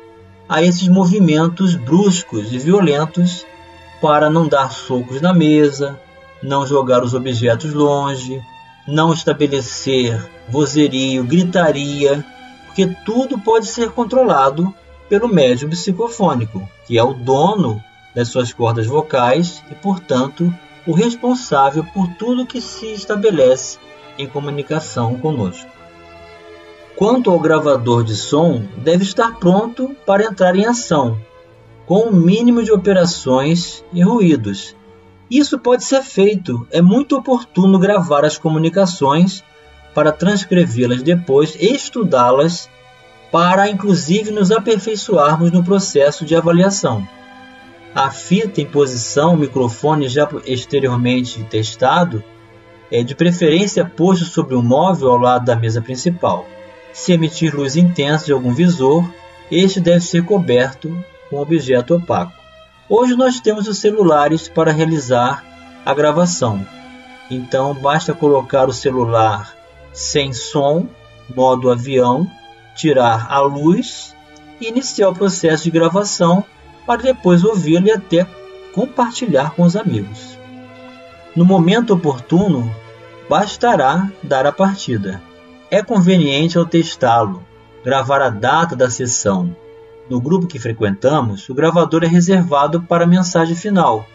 a 0.50 0.62
esses 0.62 0.88
movimentos 0.88 1.76
bruscos 1.76 2.52
e 2.52 2.58
violentos 2.58 3.46
para 4.02 4.30
não 4.30 4.48
dar 4.48 4.72
socos 4.72 5.22
na 5.22 5.34
mesa, 5.34 6.00
não 6.42 6.66
jogar 6.66 7.04
os 7.04 7.14
objetos 7.14 7.72
longe, 7.72 8.42
não 8.88 9.14
estabelecer 9.14 10.20
vozerio, 10.50 11.24
gritaria, 11.24 12.26
porque 12.66 12.88
tudo 13.06 13.38
pode 13.38 13.68
ser 13.68 13.92
controlado 13.92 14.74
pelo 15.14 15.28
médium 15.28 15.70
psicofônico, 15.70 16.68
que 16.88 16.98
é 16.98 17.04
o 17.04 17.14
dono 17.14 17.80
das 18.16 18.30
suas 18.30 18.52
cordas 18.52 18.88
vocais 18.88 19.64
e, 19.70 19.76
portanto, 19.76 20.52
o 20.88 20.92
responsável 20.92 21.86
por 21.94 22.08
tudo 22.16 22.48
que 22.48 22.60
se 22.60 22.88
estabelece 22.94 23.78
em 24.18 24.26
comunicação 24.26 25.14
conosco. 25.20 25.70
Quanto 26.96 27.30
ao 27.30 27.40
gravador 27.40 28.04
de 28.04 28.16
som, 28.16 28.64
deve 28.78 29.04
estar 29.04 29.36
pronto 29.36 29.96
para 30.04 30.24
entrar 30.24 30.56
em 30.56 30.66
ação, 30.66 31.16
com 31.86 32.10
o 32.10 32.16
mínimo 32.16 32.64
de 32.64 32.72
operações 32.72 33.86
e 33.94 34.02
ruídos. 34.02 34.76
Isso 35.30 35.60
pode 35.60 35.84
ser 35.84 36.02
feito, 36.02 36.68
é 36.72 36.82
muito 36.82 37.16
oportuno 37.16 37.78
gravar 37.78 38.26
as 38.26 38.40
comunicações 38.40 39.44
para 39.94 40.12
transcrevê-las 40.12 41.04
depois 41.04 41.54
e 41.54 41.72
estudá-las 41.72 42.68
para 43.34 43.68
inclusive 43.68 44.30
nos 44.30 44.52
aperfeiçoarmos 44.52 45.52
no 45.52 45.64
processo 45.64 46.24
de 46.24 46.36
avaliação. 46.36 47.08
A 47.96 48.12
fita 48.12 48.62
em 48.62 48.66
posição, 48.68 49.34
o 49.34 49.38
microfone 49.38 50.08
já 50.08 50.30
exteriormente 50.46 51.44
testado, 51.46 52.24
é 52.92 53.02
de 53.02 53.16
preferência 53.16 53.84
posto 53.84 54.24
sobre 54.26 54.56
um 54.56 54.62
móvel 54.62 55.10
ao 55.10 55.18
lado 55.18 55.46
da 55.46 55.56
mesa 55.56 55.82
principal. 55.82 56.46
Se 56.94 57.12
emitir 57.12 57.56
luz 57.56 57.76
intensa 57.76 58.28
de 58.28 58.34
algum 58.34 58.54
visor, 58.54 59.04
este 59.50 59.80
deve 59.80 60.02
ser 60.02 60.24
coberto 60.24 60.96
com 61.28 61.38
objeto 61.38 61.96
opaco. 61.96 62.34
Hoje 62.88 63.16
nós 63.16 63.40
temos 63.40 63.68
os 63.68 63.80
celulares 63.80 64.48
para 64.48 64.72
realizar 64.72 65.44
a 65.84 65.92
gravação. 65.92 66.64
Então 67.32 67.74
basta 67.74 68.14
colocar 68.14 68.70
o 68.70 68.74
celular 68.74 69.56
sem 69.92 70.34
som, 70.34 70.88
modo 71.36 71.72
avião, 71.72 72.30
tirar 72.76 73.28
a 73.32 73.40
luz 73.40 74.16
e 74.60 74.68
iniciar 74.68 75.10
o 75.10 75.16
processo 75.16 75.66
de 75.66 75.72
gravação 75.72 76.44
para 76.86 77.02
depois 77.02 77.44
ouvi-lo 77.44 77.88
e 77.88 77.92
até 77.92 78.28
compartilhar 78.74 79.52
com 79.52 79.64
os 79.64 79.76
amigos. 79.76 80.38
No 81.36 81.46
momento 81.46 81.94
oportuno, 81.94 82.74
bastará 83.30 84.12
dar 84.22 84.46
a 84.46 84.52
partida. 84.52 85.22
É 85.72 85.82
conveniente 85.82 86.58
ao 86.58 86.66
testá-lo, 86.66 87.44
gravar 87.84 88.22
a 88.22 88.30
data 88.30 88.76
da 88.76 88.90
sessão. 88.90 89.56
No 90.10 90.20
grupo 90.20 90.48
que 90.48 90.60
frequentamos, 90.60 91.48
o 91.50 91.54
gravador 91.54 92.04
é 92.04 92.08
reservado 92.08 92.82
para 92.84 93.06
a 93.06 93.08
mensagem 93.08 93.56
final, 93.56 94.06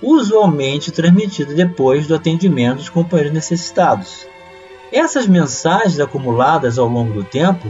usualmente 0.00 0.92
transmitida 0.92 1.52
depois 1.52 2.06
do 2.06 2.14
atendimento 2.14 2.76
dos 2.76 2.88
companheiros 2.88 3.34
necessitados. 3.34 4.26
Essas 4.92 5.26
mensagens 5.26 5.98
acumuladas 5.98 6.78
ao 6.78 6.86
longo 6.88 7.12
do 7.12 7.24
tempo 7.24 7.66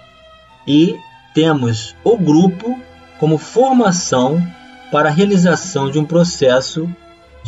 e 0.66 0.96
temos 1.34 1.94
o 2.02 2.16
grupo 2.16 2.78
como 3.20 3.36
formação 3.36 4.42
para 4.90 5.10
a 5.10 5.12
realização 5.12 5.90
de 5.90 5.98
um 5.98 6.06
processo 6.06 6.88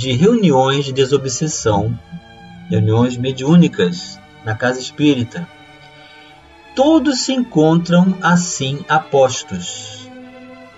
de 0.00 0.12
reuniões 0.12 0.86
de 0.86 0.92
desobsessão, 0.94 1.94
reuniões 2.70 3.18
mediúnicas 3.18 4.18
na 4.42 4.54
casa 4.54 4.80
espírita. 4.80 5.46
Todos 6.74 7.20
se 7.20 7.34
encontram 7.34 8.16
assim 8.22 8.82
apostos. 8.88 10.08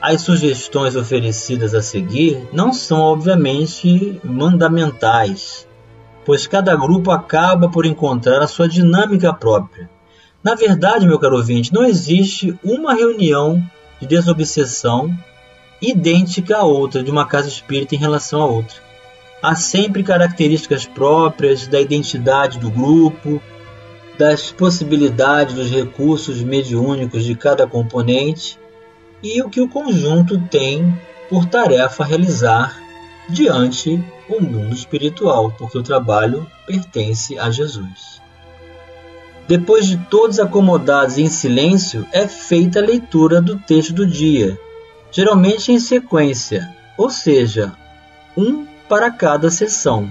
As 0.01 0.23
sugestões 0.23 0.97
oferecidas 0.97 1.73
a 1.73 1.81
seguir 1.81 2.49
não 2.53 2.73
são, 2.73 2.99
obviamente, 2.99 4.21
mandamentais, 4.25 5.69
pois 6.25 6.49
cada 6.49 6.75
grupo 6.75 7.13
acaba 7.13 7.69
por 7.69 7.87
encontrar 7.87 8.43
a 8.43 8.49
sua 8.49 8.69
dinâmica 8.69 9.33
própria. 9.33 9.89
Na 10.43 10.57
verdade, 10.57 11.07
meu 11.07 11.21
caro 11.21 11.37
ouvinte, 11.37 11.73
não 11.73 11.85
existe 11.85 12.59
uma 12.65 12.93
reunião 12.93 13.63
de 14.01 14.07
desobsessão 14.09 15.17
idêntica 15.81 16.57
à 16.57 16.65
outra 16.65 17.05
de 17.05 17.11
uma 17.13 17.25
casa 17.25 17.47
espírita 17.47 17.95
em 17.95 17.99
relação 17.99 18.43
a 18.43 18.47
outra 18.47 18.91
há 19.43 19.57
sempre 19.57 20.03
características 20.03 20.87
próprias 20.87 21.67
da 21.67 21.81
identidade 21.81 22.59
do 22.59 22.71
grupo, 22.71 23.43
das 24.17 24.53
possibilidades 24.53 25.55
dos 25.55 25.71
recursos 25.71 26.43
mediúnicos 26.43 27.25
de 27.25 27.35
cada 27.35 27.67
componente 27.67 28.59
e 29.23 29.43
o 29.43 29.51
que 29.51 29.61
o 29.61 29.69
conjunto 29.69 30.39
tem 30.49 30.97
por 31.29 31.47
tarefa 31.47 32.05
a 32.05 32.07
realizar 32.07 32.81
diante 33.29 34.03
o 34.29 34.41
mundo 34.41 34.75
espiritual, 34.75 35.53
porque 35.59 35.79
o 35.79 35.83
trabalho 35.83 36.47
pertence 36.67 37.39
a 37.39 37.51
Jesus. 37.51 38.21
Depois 39.49 39.87
de 39.87 39.97
todos 40.09 40.39
acomodados 40.39 41.19
em 41.19 41.29
silêncio, 41.29 42.07
é 42.13 42.29
feita 42.29 42.79
a 42.79 42.83
leitura 42.83 43.41
do 43.41 43.59
texto 43.59 43.93
do 43.93 44.07
dia, 44.07 44.59
geralmente 45.11 45.73
em 45.73 45.79
sequência, 45.79 46.69
ou 46.97 47.11
seja, 47.11 47.73
um 48.37 48.67
para 48.93 49.11
cada 49.11 49.51
sessão. 49.51 50.07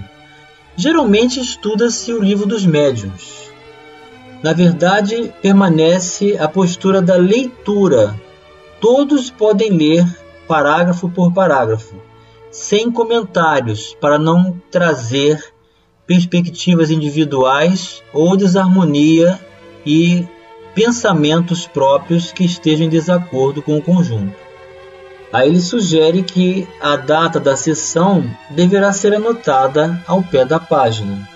Geralmente 0.74 1.38
estuda-se 1.38 2.12
o 2.12 2.20
livro 2.20 2.46
dos 2.46 2.66
médiuns. 2.66 3.48
Na 4.42 4.52
verdade, 4.52 5.32
permanece 5.40 6.36
a 6.36 6.48
postura 6.48 7.00
da 7.00 7.14
leitura. 7.14 8.20
Todos 8.80 9.30
podem 9.30 9.70
ler 9.70 10.04
parágrafo 10.48 11.08
por 11.08 11.32
parágrafo, 11.32 11.94
sem 12.50 12.90
comentários, 12.90 13.96
para 14.00 14.18
não 14.18 14.60
trazer 14.68 15.40
perspectivas 16.04 16.90
individuais 16.90 18.02
ou 18.12 18.36
desarmonia 18.36 19.38
e 19.86 20.26
pensamentos 20.74 21.68
próprios 21.68 22.32
que 22.32 22.44
estejam 22.44 22.86
em 22.86 22.90
desacordo 22.90 23.62
com 23.62 23.78
o 23.78 23.82
conjunto. 23.82 24.34
Aí 25.32 25.48
ele 25.48 25.60
sugere 25.60 26.22
que 26.22 26.68
a 26.80 26.94
data 26.96 27.40
da 27.40 27.56
sessão 27.56 28.22
deverá 28.50 28.92
ser 28.92 29.14
anotada 29.14 29.98
ao 30.06 30.22
pé 30.22 30.44
da 30.44 30.60
página. 30.60 31.26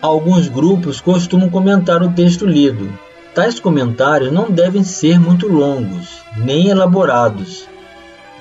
Alguns 0.00 0.48
grupos 0.48 1.00
costumam 1.00 1.50
comentar 1.50 2.02
o 2.02 2.12
texto 2.12 2.46
lido. 2.46 2.90
Tais 3.34 3.60
comentários 3.60 4.32
não 4.32 4.50
devem 4.50 4.82
ser 4.82 5.20
muito 5.20 5.46
longos, 5.46 6.22
nem 6.36 6.68
elaborados, 6.68 7.68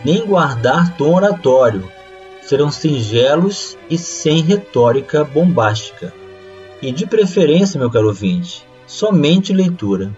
nem 0.04 0.26
guardar 0.26 0.96
tom 0.98 1.16
oratório, 1.16 1.90
serão 2.42 2.72
singelos 2.72 3.78
e 3.90 3.98
sem 3.98 4.42
retórica 4.42 5.24
bombástica. 5.24 6.14
E 6.82 6.92
de 6.92 7.06
preferência, 7.06 7.80
meu 7.80 7.92
caro 7.92 8.08
ouvinte, 8.08 8.66
somente 8.88 9.54
leitura. 9.54 10.12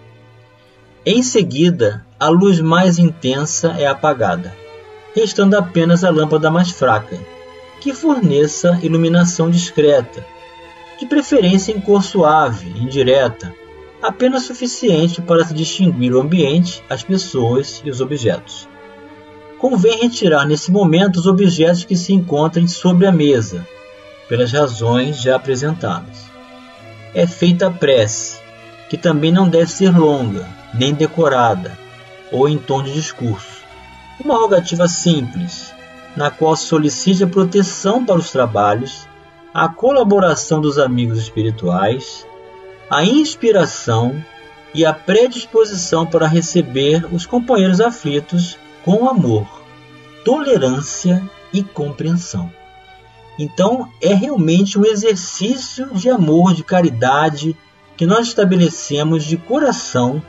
Em 1.06 1.22
seguida, 1.22 2.04
a 2.18 2.28
luz 2.28 2.60
mais 2.60 2.98
intensa 2.98 3.74
é 3.78 3.86
apagada, 3.86 4.54
restando 5.14 5.56
apenas 5.56 6.02
a 6.04 6.10
lâmpada 6.10 6.50
mais 6.50 6.70
fraca, 6.70 7.18
que 7.80 7.92
forneça 7.92 8.78
iluminação 8.82 9.50
discreta, 9.50 10.24
de 10.98 11.06
preferência 11.06 11.72
em 11.72 11.80
cor 11.80 12.02
suave, 12.02 12.68
indireta, 12.80 13.54
apenas 14.02 14.44
suficiente 14.44 15.20
para 15.20 15.44
se 15.44 15.52
distinguir 15.52 16.14
o 16.14 16.20
ambiente, 16.20 16.82
as 16.88 17.02
pessoas 17.02 17.82
e 17.84 17.90
os 17.90 18.00
objetos 18.00 18.68
convém 19.64 20.02
retirar 20.02 20.44
nesse 20.44 20.70
momento 20.70 21.16
os 21.16 21.26
objetos 21.26 21.84
que 21.84 21.96
se 21.96 22.12
encontrem 22.12 22.68
sobre 22.68 23.06
a 23.06 23.10
mesa, 23.10 23.66
pelas 24.28 24.52
razões 24.52 25.22
já 25.22 25.36
apresentadas. 25.36 26.26
É 27.14 27.26
feita 27.26 27.68
a 27.68 27.70
prece, 27.70 28.38
que 28.90 28.98
também 28.98 29.32
não 29.32 29.48
deve 29.48 29.72
ser 29.72 29.96
longa, 29.96 30.46
nem 30.74 30.92
decorada, 30.92 31.78
ou 32.30 32.48
em 32.48 32.58
tom 32.58 32.82
de 32.82 32.92
discurso. 32.92 33.62
Uma 34.22 34.36
rogativa 34.36 34.88
simples, 34.88 35.72
na 36.16 36.30
qual 36.30 36.56
solicite 36.56 37.24
a 37.24 37.26
proteção 37.26 38.04
para 38.04 38.18
os 38.18 38.30
trabalhos, 38.30 39.08
a 39.52 39.68
colaboração 39.68 40.60
dos 40.60 40.78
amigos 40.78 41.18
espirituais, 41.18 42.26
a 42.90 43.04
inspiração 43.04 44.22
e 44.74 44.84
a 44.84 44.92
predisposição 44.92 46.04
para 46.04 46.26
receber 46.26 47.06
os 47.12 47.24
companheiros 47.24 47.80
aflitos 47.80 48.58
com 48.84 49.08
amor, 49.08 49.46
tolerância 50.24 51.22
e 51.52 51.62
compreensão. 51.62 52.52
Então, 53.38 53.88
é 54.00 54.12
realmente 54.14 54.78
um 54.78 54.84
exercício 54.84 55.86
de 55.92 56.08
amor, 56.08 56.54
de 56.54 56.62
caridade 56.62 57.56
que 57.96 58.06
nós 58.06 58.28
estabelecemos 58.28 59.24
de 59.24 59.36
coração 59.36 60.22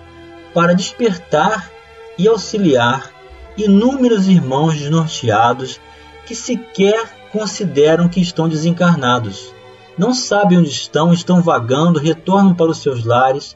para 0.55 0.73
despertar 0.73 1.71
e 2.17 2.27
auxiliar 2.27 3.11
inúmeros 3.55 4.27
irmãos 4.27 4.73
desnorteados 4.73 5.79
que 6.25 6.33
sequer 6.33 7.29
consideram 7.31 8.09
que 8.09 8.19
estão 8.19 8.49
desencarnados. 8.49 9.53
Não 9.95 10.15
sabem 10.15 10.57
onde 10.57 10.69
estão, 10.69 11.13
estão 11.13 11.41
vagando, 11.43 11.99
retornam 11.99 12.55
para 12.55 12.71
os 12.71 12.79
seus 12.79 13.05
lares, 13.05 13.55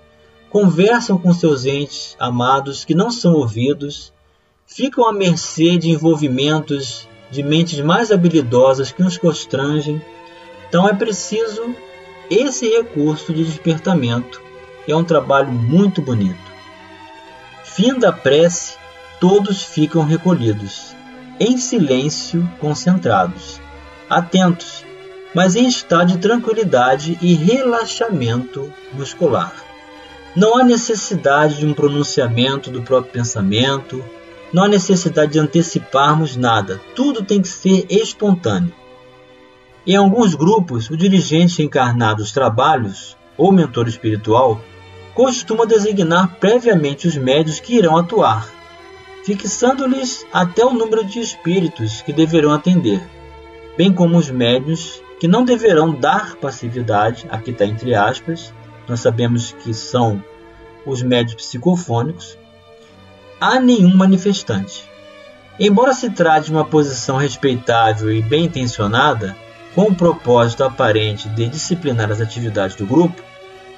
conversam 0.51 1.17
com 1.17 1.33
seus 1.33 1.65
entes 1.65 2.15
amados 2.19 2.85
que 2.85 2.93
não 2.93 3.09
são 3.09 3.33
ouvidos 3.33 4.13
ficam 4.69 5.07
à 5.07 5.11
mercê 5.11 5.77
de 5.77 5.89
envolvimentos 5.89 7.07
de 7.31 7.43
mentes 7.43 7.79
mais 7.81 8.11
habilidosas 8.11 8.91
que 8.91 9.03
nos 9.03 9.17
constrangem. 9.17 10.01
Então 10.67 10.87
é 10.87 10.93
preciso 10.93 11.75
esse 12.29 12.67
recurso 12.69 13.33
de 13.33 13.43
despertamento. 13.43 14.41
É 14.87 14.95
um 14.95 15.03
trabalho 15.03 15.51
muito 15.51 16.01
bonito. 16.01 16.48
Fim 17.73 17.97
da 17.97 18.11
prece, 18.11 18.77
todos 19.19 19.63
ficam 19.63 20.03
recolhidos, 20.03 20.95
em 21.39 21.57
silêncio, 21.57 22.49
concentrados, 22.59 23.59
atentos, 24.09 24.83
mas 25.33 25.55
em 25.55 25.67
estado 25.67 26.13
de 26.13 26.17
tranquilidade 26.17 27.17
e 27.21 27.33
relaxamento 27.33 28.71
muscular. 28.93 29.53
Não 30.35 30.57
há 30.57 30.63
necessidade 30.63 31.57
de 31.57 31.65
um 31.65 31.73
pronunciamento 31.73 32.69
do 32.69 32.81
próprio 32.81 33.13
pensamento 33.13 34.03
não 34.51 34.63
há 34.63 34.67
necessidade 34.67 35.33
de 35.33 35.39
anteciparmos 35.39 36.35
nada, 36.35 36.81
tudo 36.95 37.23
tem 37.23 37.41
que 37.41 37.47
ser 37.47 37.85
espontâneo. 37.89 38.73
Em 39.85 39.95
alguns 39.95 40.33
grupos, 40.33 40.89
o 40.89 40.97
dirigente 40.97 41.61
encarnado 41.61 42.23
dos 42.23 42.31
trabalhos, 42.31 43.15
ou 43.37 43.51
mentor 43.51 43.87
espiritual, 43.87 44.59
costuma 45.13 45.65
designar 45.65 46.35
previamente 46.39 47.07
os 47.07 47.15
médios 47.15 47.59
que 47.59 47.75
irão 47.75 47.97
atuar, 47.97 48.49
fixando-lhes 49.23 50.25
até 50.31 50.65
o 50.65 50.73
número 50.73 51.03
de 51.03 51.19
espíritos 51.19 52.01
que 52.01 52.13
deverão 52.13 52.51
atender, 52.51 53.01
bem 53.77 53.93
como 53.93 54.17
os 54.17 54.29
médios 54.29 55.01
que 55.19 55.27
não 55.27 55.43
deverão 55.43 55.93
dar 55.93 56.35
passividade, 56.35 57.27
aqui 57.29 57.51
está 57.51 57.65
entre 57.65 57.93
aspas, 57.93 58.53
nós 58.87 59.01
sabemos 59.01 59.51
que 59.51 59.73
são 59.73 60.23
os 60.85 61.01
médios 61.01 61.35
psicofônicos, 61.35 62.37
a 63.39 63.59
nenhum 63.59 63.95
manifestante. 63.95 64.89
Embora 65.59 65.93
se 65.93 66.09
trate 66.09 66.47
de 66.47 66.51
uma 66.51 66.63
posição 66.63 67.17
respeitável 67.17 68.11
e 68.11 68.21
bem 68.21 68.45
intencionada, 68.45 69.35
com 69.75 69.83
o 69.83 69.95
propósito 69.95 70.63
aparente 70.63 71.29
de 71.29 71.47
disciplinar 71.47 72.11
as 72.11 72.21
atividades 72.21 72.75
do 72.75 72.85
grupo, 72.85 73.21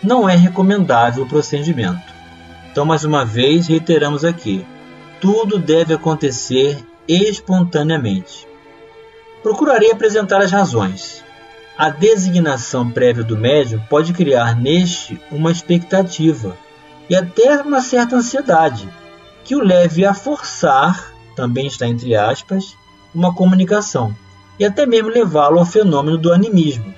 não 0.03 0.27
é 0.27 0.35
recomendável 0.35 1.23
o 1.23 1.27
procedimento. 1.27 2.13
Então, 2.71 2.85
mais 2.85 3.03
uma 3.03 3.25
vez, 3.25 3.67
reiteramos 3.67 4.23
aqui: 4.23 4.65
tudo 5.19 5.59
deve 5.59 5.93
acontecer 5.93 6.83
espontaneamente. 7.07 8.47
Procurarei 9.43 9.91
apresentar 9.91 10.41
as 10.41 10.51
razões. 10.51 11.23
A 11.77 11.89
designação 11.89 12.91
prévia 12.91 13.23
do 13.23 13.37
médium 13.37 13.81
pode 13.89 14.13
criar 14.13 14.55
neste 14.55 15.19
uma 15.31 15.51
expectativa 15.51 16.55
e 17.09 17.15
até 17.15 17.61
uma 17.61 17.81
certa 17.81 18.15
ansiedade 18.15 18.87
que 19.43 19.55
o 19.55 19.63
leve 19.63 20.05
a 20.05 20.13
forçar, 20.13 21.11
também 21.35 21.67
está 21.67 21.87
entre 21.87 22.15
aspas, 22.15 22.75
uma 23.13 23.33
comunicação, 23.33 24.15
e 24.59 24.65
até 24.65 24.85
mesmo 24.85 25.09
levá-lo 25.09 25.59
ao 25.59 25.65
fenômeno 25.65 26.17
do 26.17 26.31
animismo. 26.31 26.93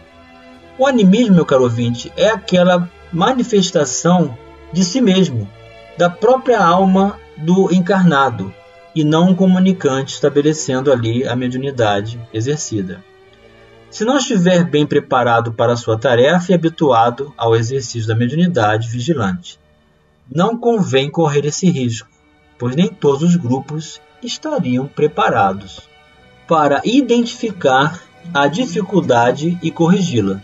O 0.77 0.87
animismo, 0.87 1.35
meu 1.35 1.45
caro 1.45 1.63
ouvinte, 1.63 2.11
é 2.15 2.29
aquela 2.29 2.89
manifestação 3.11 4.37
de 4.71 4.83
si 4.83 4.99
mesmo, 5.01 5.49
da 5.97 6.09
própria 6.09 6.63
alma 6.63 7.19
do 7.37 7.73
encarnado, 7.73 8.53
e 8.95 9.03
não 9.03 9.29
um 9.29 9.35
comunicante 9.35 10.13
estabelecendo 10.13 10.91
ali 10.91 11.27
a 11.27 11.35
mediunidade 11.35 12.19
exercida. 12.33 13.03
Se 13.89 14.03
não 14.03 14.17
estiver 14.17 14.63
bem 14.63 14.85
preparado 14.85 15.53
para 15.53 15.73
a 15.73 15.77
sua 15.77 15.97
tarefa 15.97 16.51
e 16.51 16.55
habituado 16.55 17.33
ao 17.37 17.55
exercício 17.55 18.07
da 18.07 18.15
mediunidade 18.15 18.89
vigilante, 18.89 19.59
não 20.31 20.57
convém 20.57 21.09
correr 21.11 21.45
esse 21.45 21.69
risco 21.69 22.13
pois 22.63 22.77
nem 22.77 22.87
todos 22.87 23.23
os 23.23 23.35
grupos 23.35 23.99
estariam 24.23 24.87
preparados 24.87 25.81
para 26.47 26.81
identificar 26.85 28.01
a 28.33 28.47
dificuldade 28.47 29.57
e 29.61 29.69
corrigi-la. 29.69 30.41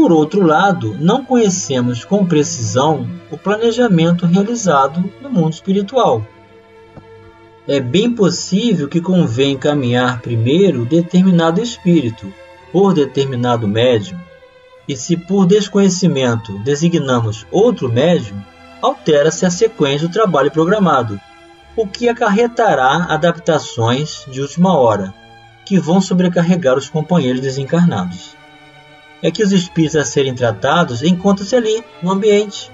Por 0.00 0.12
outro 0.12 0.46
lado, 0.46 0.96
não 1.00 1.24
conhecemos 1.24 2.04
com 2.04 2.24
precisão 2.24 3.10
o 3.32 3.36
planejamento 3.36 4.26
realizado 4.26 5.12
no 5.20 5.28
mundo 5.28 5.54
espiritual. 5.54 6.24
É 7.66 7.80
bem 7.80 8.14
possível 8.14 8.86
que 8.86 9.00
convenha 9.00 9.54
encaminhar 9.54 10.20
primeiro 10.20 10.84
determinado 10.84 11.60
espírito 11.60 12.32
por 12.70 12.94
determinado 12.94 13.66
médium, 13.66 14.16
e 14.86 14.96
se 14.96 15.16
por 15.16 15.44
desconhecimento 15.44 16.56
designamos 16.60 17.44
outro 17.50 17.92
médium, 17.92 18.40
altera-se 18.80 19.44
a 19.44 19.50
sequência 19.50 20.06
do 20.06 20.12
trabalho 20.12 20.52
programado, 20.52 21.20
o 21.74 21.88
que 21.88 22.08
acarretará 22.08 23.06
adaptações 23.10 24.24
de 24.30 24.40
última 24.40 24.78
hora, 24.78 25.12
que 25.66 25.76
vão 25.76 26.00
sobrecarregar 26.00 26.78
os 26.78 26.88
companheiros 26.88 27.40
desencarnados. 27.40 28.37
É 29.22 29.30
que 29.30 29.42
os 29.42 29.52
espíritos 29.52 29.96
a 29.96 30.04
serem 30.04 30.34
tratados 30.34 31.02
encontram-se 31.02 31.56
ali, 31.56 31.82
no 32.02 32.10
ambiente, 32.10 32.70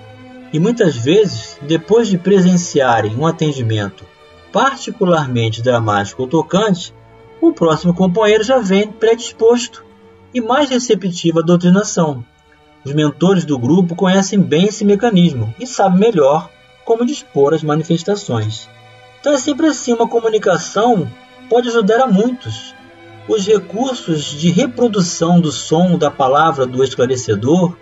e 0.53 0.59
muitas 0.59 0.95
vezes, 0.97 1.59
depois 1.63 2.07
de 2.09 2.19
presenciarem 2.19 3.17
um 3.17 3.27
atendimento 3.27 4.05
particularmente 4.53 5.61
dramático 5.61 6.23
ou 6.23 6.29
tocante, 6.29 6.95
o 7.41 7.53
próximo 7.53 7.93
companheiro 7.93 8.45
já 8.45 8.61
vem 8.61 8.87
predisposto 8.87 9.85
e 10.33 10.41
mais 10.41 10.71
receptivo 10.71 11.41
à 11.41 11.43
doutrinação. 11.43 12.25
Os 12.85 12.93
mentores 12.93 13.45
do 13.45 13.59
grupo 13.59 13.97
conhecem 13.97 14.41
bem 14.41 14.67
esse 14.67 14.85
mecanismo 14.85 15.53
e 15.59 15.67
sabem 15.67 15.99
melhor 15.99 16.49
como 16.85 17.05
dispor 17.05 17.53
as 17.53 17.65
manifestações. 17.65 18.69
Então 19.21 19.33
é 19.33 19.39
sempre 19.39 19.67
assim, 19.67 19.93
uma 19.93 20.07
comunicação 20.07 21.11
pode 21.49 21.69
ajudar 21.69 22.01
a 22.01 22.07
muitos. 22.07 22.74
Os 23.27 23.47
recursos 23.47 24.25
de 24.25 24.51
reprodução 24.51 25.41
do 25.41 25.51
som 25.51 25.97
da 25.97 26.11
palavra 26.11 26.67
do 26.67 26.85
esclarecedor 26.85 27.75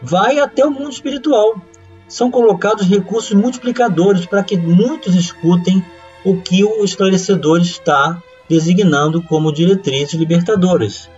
vai 0.00 0.38
até 0.38 0.64
o 0.64 0.70
mundo 0.70 0.90
espiritual. 0.90 1.60
São 2.08 2.30
colocados 2.30 2.86
recursos 2.86 3.32
multiplicadores 3.32 4.24
para 4.24 4.42
que 4.42 4.56
muitos 4.56 5.14
escutem 5.14 5.84
o 6.24 6.40
que 6.40 6.64
o 6.64 6.82
esclarecedor 6.84 7.60
está 7.60 8.22
designando 8.48 9.22
como 9.22 9.52
diretrizes 9.52 10.14
libertadoras. 10.14 11.10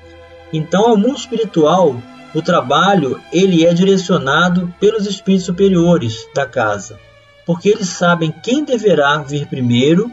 Então, 0.53 0.89
ao 0.89 0.97
mundo 0.97 1.17
espiritual, 1.17 1.97
o 2.35 2.43
trabalho 2.43 3.21
ele 3.33 3.65
é 3.65 3.73
direcionado 3.73 4.73
pelos 4.81 5.07
espíritos 5.07 5.47
superiores 5.47 6.27
da 6.35 6.45
casa, 6.45 6.99
porque 7.47 7.69
eles 7.69 7.89
sabem 7.89 8.35
quem 8.43 8.65
deverá 8.65 9.19
vir 9.19 9.47
primeiro 9.47 10.11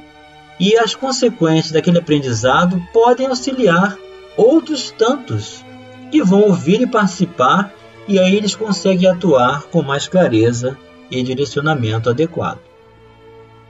e 0.60 0.78
as 0.78 0.96
consequências 0.96 1.72
daquele 1.72 2.00
aprendizado 2.00 2.82
podem 2.92 3.28
auxiliar 3.28 3.98
outros 4.36 4.92
tantos 4.92 5.64
que 6.12 6.24
vão 6.24 6.42
ouvir 6.42 6.82
e 6.82 6.88
participar 6.88 7.74
e 8.08 8.18
aí 8.18 8.36
eles 8.36 8.56
conseguem 8.56 9.10
atuar 9.10 9.64
com 9.64 9.82
mais 9.82 10.08
clareza 10.08 10.78
e 11.12 11.22
direcionamento 11.22 12.10
adequado. 12.10 12.60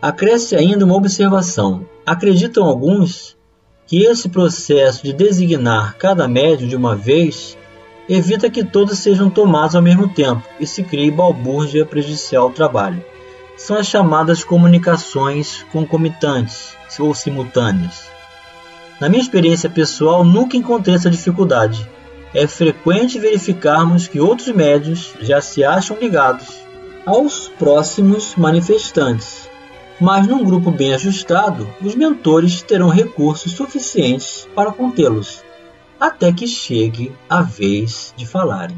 Acresce 0.02 0.56
ainda 0.56 0.86
uma 0.86 0.96
observação. 0.96 1.88
Acreditam 2.06 2.66
alguns 2.66 3.36
que 3.88 4.04
esse 4.04 4.30
processo 4.30 5.04
de 5.04 5.14
designar 5.14 5.96
cada 5.98 6.28
médium 6.28 6.68
de 6.68 6.76
uma 6.76 6.96
vez 6.96 7.58
evita 8.08 8.50
que 8.50 8.64
todos 8.64 9.00
sejam 9.00 9.30
tomados 9.30 9.76
ao 9.76 9.82
mesmo 9.82 10.08
tempo 10.08 10.44
e 10.60 10.68
se 10.68 10.84
crie 10.84 11.10
balbúrdia 11.10 11.86
prejudicial 11.86 12.44
ao 12.44 12.52
trabalho. 12.52 13.04
São 13.58 13.78
as 13.78 13.88
chamadas 13.88 14.44
comunicações 14.44 15.66
concomitantes 15.72 16.78
ou 17.00 17.14
simultâneas. 17.14 18.10
Na 19.02 19.10
minha 19.10 19.22
experiência 19.22 19.70
pessoal, 19.70 20.24
nunca 20.24 20.56
encontrei 20.56 20.96
essa 20.96 21.10
dificuldade. 21.10 21.90
É 22.34 22.48
frequente 22.48 23.20
verificarmos 23.20 24.08
que 24.08 24.20
outros 24.20 24.48
médios 24.50 25.14
já 25.20 25.42
se 25.42 25.64
acham 25.64 25.98
ligados 26.00 26.48
aos 27.06 27.50
próximos 27.50 28.36
manifestantes 28.36 29.48
mas 30.00 30.28
num 30.28 30.44
grupo 30.44 30.70
bem 30.70 30.94
ajustado, 30.94 31.68
os 31.82 31.96
mentores 31.96 32.62
terão 32.62 32.90
recursos 32.90 33.52
suficientes 33.54 34.48
para 34.54 34.72
contê-los, 34.72 35.44
até 36.00 36.32
que 36.32 36.48
chegue 36.48 37.12
a 37.28 37.42
vez 37.42 38.14
de 38.16 38.26
falarem. 38.26 38.78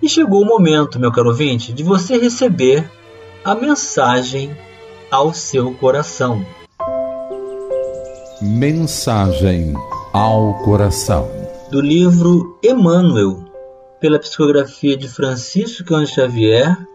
E 0.00 0.08
chegou 0.08 0.42
o 0.42 0.46
momento, 0.46 0.98
meu 0.98 1.12
caro 1.12 1.28
ouvinte, 1.28 1.72
de 1.72 1.82
você 1.82 2.16
receber 2.16 2.90
a 3.44 3.56
mensagem 3.56 4.56
ao 5.10 5.34
seu 5.34 5.74
coração. 5.74 6.46
Mensagem 8.40 9.74
ao 10.12 10.62
coração. 10.62 11.28
Do 11.68 11.80
livro 11.80 12.56
Emmanuel, 12.62 13.44
pela 14.00 14.20
psicografia 14.20 14.96
de 14.96 15.08
Francisco 15.08 15.84
Cândido 15.84 16.14
Xavier, 16.14 16.86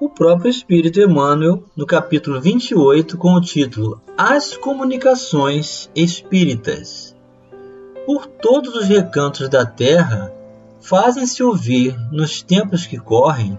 o 0.00 0.08
próprio 0.08 0.50
Espírito 0.50 1.00
Emmanuel, 1.00 1.64
no 1.76 1.84
capítulo 1.84 2.40
28, 2.40 3.18
com 3.18 3.34
o 3.34 3.40
título 3.40 4.00
As 4.16 4.56
Comunicações 4.56 5.90
Espíritas. 5.96 7.16
Por 8.06 8.26
todos 8.26 8.76
os 8.76 8.84
recantos 8.84 9.48
da 9.48 9.66
terra 9.66 10.32
fazem-se 10.80 11.42
ouvir, 11.42 11.96
nos 12.12 12.40
tempos 12.40 12.86
que 12.86 12.98
correm, 12.98 13.58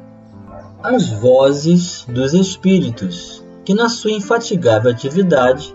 as 0.83 1.09
vozes 1.09 2.05
dos 2.09 2.33
Espíritos, 2.33 3.41
que, 3.63 3.73
na 3.73 3.87
sua 3.87 4.11
infatigável 4.11 4.91
atividade, 4.91 5.73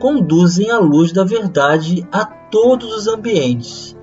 conduzem 0.00 0.70
a 0.70 0.78
luz 0.78 1.12
da 1.12 1.22
verdade 1.22 2.04
a 2.10 2.24
todos 2.24 2.92
os 2.92 3.06
ambientes, 3.06 3.96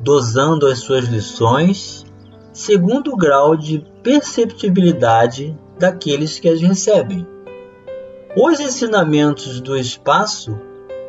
dosando 0.00 0.66
as 0.66 0.78
suas 0.78 1.04
lições 1.04 2.06
segundo 2.52 3.12
o 3.12 3.16
grau 3.16 3.56
de 3.56 3.84
perceptibilidade 4.02 5.56
daqueles 5.78 6.38
que 6.38 6.48
as 6.48 6.60
recebem. 6.60 7.26
Os 8.36 8.60
ensinamentos 8.60 9.60
do 9.60 9.76
espaço 9.76 10.58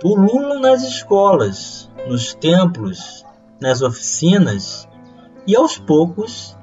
pululam 0.02 0.60
nas 0.60 0.84
escolas, 0.84 1.90
nos 2.08 2.34
templos, 2.34 3.26
nas 3.62 3.82
oficinas 3.82 4.88
e 5.48 5.56
aos 5.56 5.78
poucos 5.78 6.58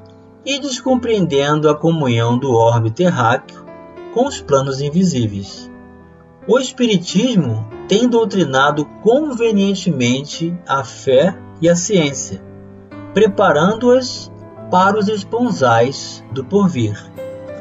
e 0.45 0.59
descompreendendo 0.59 1.69
a 1.69 1.75
comunhão 1.75 2.39
do 2.39 2.53
orbe 2.53 2.91
terráqueo 2.91 3.65
com 4.13 4.27
os 4.27 4.41
planos 4.41 4.81
invisíveis. 4.81 5.71
O 6.47 6.59
Espiritismo 6.59 7.69
tem 7.87 8.09
doutrinado 8.09 8.85
convenientemente 9.03 10.57
a 10.67 10.83
fé 10.83 11.37
e 11.61 11.69
a 11.69 11.77
ciência, 11.77 12.43
preparando-as 13.13 14.31
para 14.71 14.99
os 14.99 15.09
esponsais 15.09 16.25
do 16.33 16.45
porvir. 16.45 16.97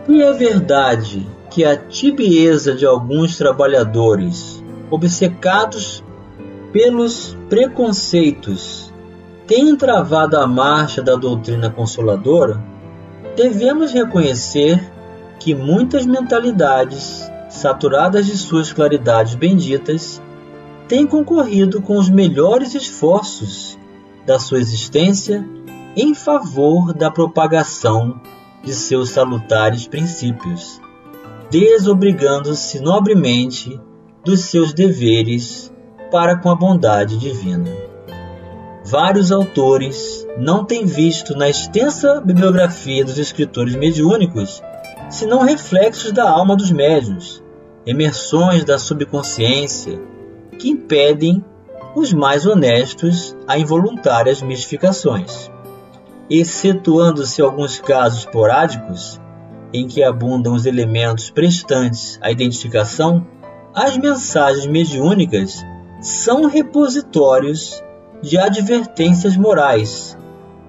E 0.08 0.22
é 0.22 0.32
verdade 0.34 1.28
que 1.50 1.66
a 1.66 1.76
tibieza 1.76 2.74
de 2.74 2.86
alguns 2.86 3.38
trabalhadores, 3.38 4.64
obcecados 4.90 6.04
pelos 6.72 7.36
preconceitos, 7.50 8.89
tem 9.50 9.76
travado 9.76 10.38
a 10.38 10.46
marcha 10.46 11.02
da 11.02 11.16
doutrina 11.16 11.72
consoladora, 11.72 12.64
devemos 13.36 13.92
reconhecer 13.92 14.94
que 15.40 15.56
muitas 15.56 16.06
mentalidades, 16.06 17.28
saturadas 17.50 18.28
de 18.28 18.38
suas 18.38 18.72
claridades 18.72 19.34
benditas, 19.34 20.22
têm 20.88 21.08
concorrido 21.08 21.82
com 21.82 21.98
os 21.98 22.12
melhores 22.12 22.76
esforços 22.76 23.76
da 24.24 24.38
sua 24.38 24.60
existência 24.60 25.44
em 25.96 26.14
favor 26.14 26.94
da 26.94 27.10
propagação 27.10 28.22
de 28.64 28.72
seus 28.76 29.10
salutares 29.10 29.88
princípios, 29.88 30.80
desobrigando-se 31.50 32.80
nobremente 32.80 33.82
dos 34.24 34.42
seus 34.42 34.74
deveres 34.74 35.74
para 36.12 36.36
com 36.36 36.52
a 36.52 36.56
bondade 36.56 37.18
divina. 37.18 37.89
Vários 38.86 39.32
autores 39.32 40.26
não 40.38 40.64
têm 40.64 40.86
visto 40.86 41.38
na 41.38 41.50
extensa 41.50 42.22
bibliografia 42.22 43.04
dos 43.04 43.18
escritores 43.18 43.76
mediúnicos 43.76 44.62
senão 45.10 45.42
reflexos 45.42 46.12
da 46.12 46.30
alma 46.30 46.56
dos 46.56 46.72
médiuns, 46.72 47.44
emersões 47.86 48.64
da 48.64 48.78
subconsciência 48.78 50.00
que 50.58 50.70
impedem 50.70 51.44
os 51.96 52.14
mais 52.14 52.46
honestos 52.46 53.36
a 53.48 53.58
involuntárias 53.58 54.42
mistificações. 54.42 55.52
Excetuando-se 56.30 57.42
alguns 57.42 57.80
casos 57.80 58.20
esporádicos 58.20 59.20
em 59.74 59.88
que 59.88 60.04
abundam 60.04 60.54
os 60.54 60.66
elementos 60.66 61.30
prestantes 61.30 62.20
à 62.22 62.32
identificação, 62.32 63.26
as 63.74 63.98
mensagens 63.98 64.68
mediúnicas 64.68 65.66
são 66.02 66.46
repositórios 66.46 67.84
de 68.22 68.38
advertências 68.38 69.36
morais, 69.38 70.18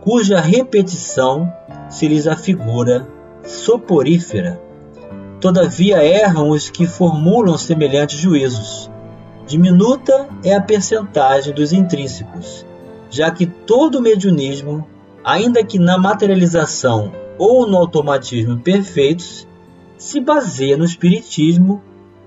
cuja 0.01 0.41
repetição 0.41 1.53
se 1.89 2.07
lhes 2.09 2.27
afigura 2.27 3.07
soporífera. 3.45 4.61
Todavia 5.41 6.05
erram 6.05 6.51
os 6.51 6.69
que 6.69 6.87
formulam 6.87 7.57
semelhantes 7.57 8.19
juízos. 8.19 8.91
Diminuta 9.47 10.29
é 10.45 10.55
a 10.55 10.61
percentagem 10.61 11.53
dos 11.53 11.73
intrínsecos, 11.73 12.65
já 13.11 13.31
que 13.31 13.47
todo 13.47 14.03
mediunismo 14.03 14.87
ainda 15.25 15.65
que 15.65 15.79
na 15.79 15.99
materialização 15.99 17.13
ou 17.39 17.67
no 17.67 17.77
automatismo 17.77 18.59
perfeitos, 18.59 19.47
se 19.97 20.21
baseia 20.21 20.77
no 20.77 20.85
espiritismo 20.85 21.83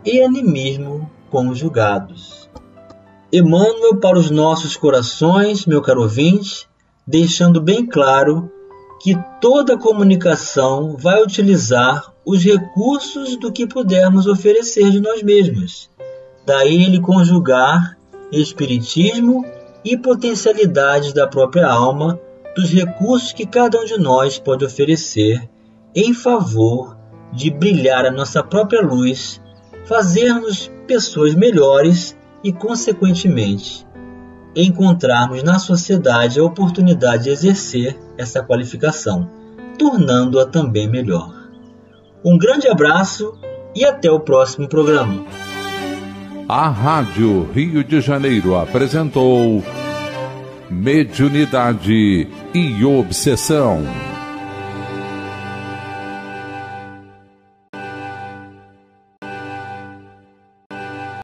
e 0.06 0.22
animismo 0.22 1.10
conjugados. 1.30 2.43
Emmanuel 3.36 3.98
para 4.00 4.20
os 4.20 4.30
nossos 4.30 4.78
corações, 4.78 5.66
meu 5.66 5.82
caro 5.82 6.04
ouvinte, 6.04 6.70
deixando 7.08 7.60
bem 7.60 7.84
claro 7.84 8.48
que 9.02 9.18
toda 9.42 9.76
comunicação 9.76 10.96
vai 10.96 11.20
utilizar 11.24 12.14
os 12.24 12.44
recursos 12.44 13.36
do 13.38 13.52
que 13.52 13.66
pudermos 13.66 14.28
oferecer 14.28 14.92
de 14.92 15.00
nós 15.00 15.24
mesmos. 15.24 15.90
Daí 16.46 16.84
ele 16.84 17.02
conjugar 17.02 17.98
espiritismo 18.32 19.44
e 19.84 19.98
potencialidades 19.98 21.12
da 21.12 21.26
própria 21.26 21.68
alma, 21.68 22.20
dos 22.56 22.70
recursos 22.70 23.32
que 23.32 23.48
cada 23.48 23.82
um 23.82 23.86
de 23.86 23.98
nós 23.98 24.38
pode 24.38 24.64
oferecer 24.64 25.50
em 25.96 26.14
favor 26.14 26.96
de 27.32 27.50
brilhar 27.50 28.06
a 28.06 28.12
nossa 28.12 28.44
própria 28.44 28.84
luz, 28.84 29.42
fazermos 29.86 30.70
pessoas 30.86 31.34
melhores 31.34 32.16
e, 32.44 32.52
consequentemente, 32.52 33.88
encontrarmos 34.56 35.42
na 35.44 35.58
sociedade 35.58 36.40
a 36.40 36.44
oportunidade 36.44 37.24
de 37.24 37.30
exercer 37.30 37.98
essa 38.18 38.44
qualificação, 38.44 39.30
tornando-a 39.78 40.46
também 40.46 40.88
melhor. 40.90 41.34
Um 42.24 42.38
grande 42.38 42.68
abraço 42.68 43.34
e 43.76 43.84
até 43.84 44.12
o 44.12 44.20
próximo 44.20 44.68
programa. 44.68 45.26
A 46.48 46.70
Rádio 46.70 47.50
Rio 47.52 47.84
de 47.84 48.02
Janeiro 48.02 48.56
apresentou 48.56 49.64
Mediunidade 50.70 52.28
e 52.54 52.86
Obsessão. 52.86 53.84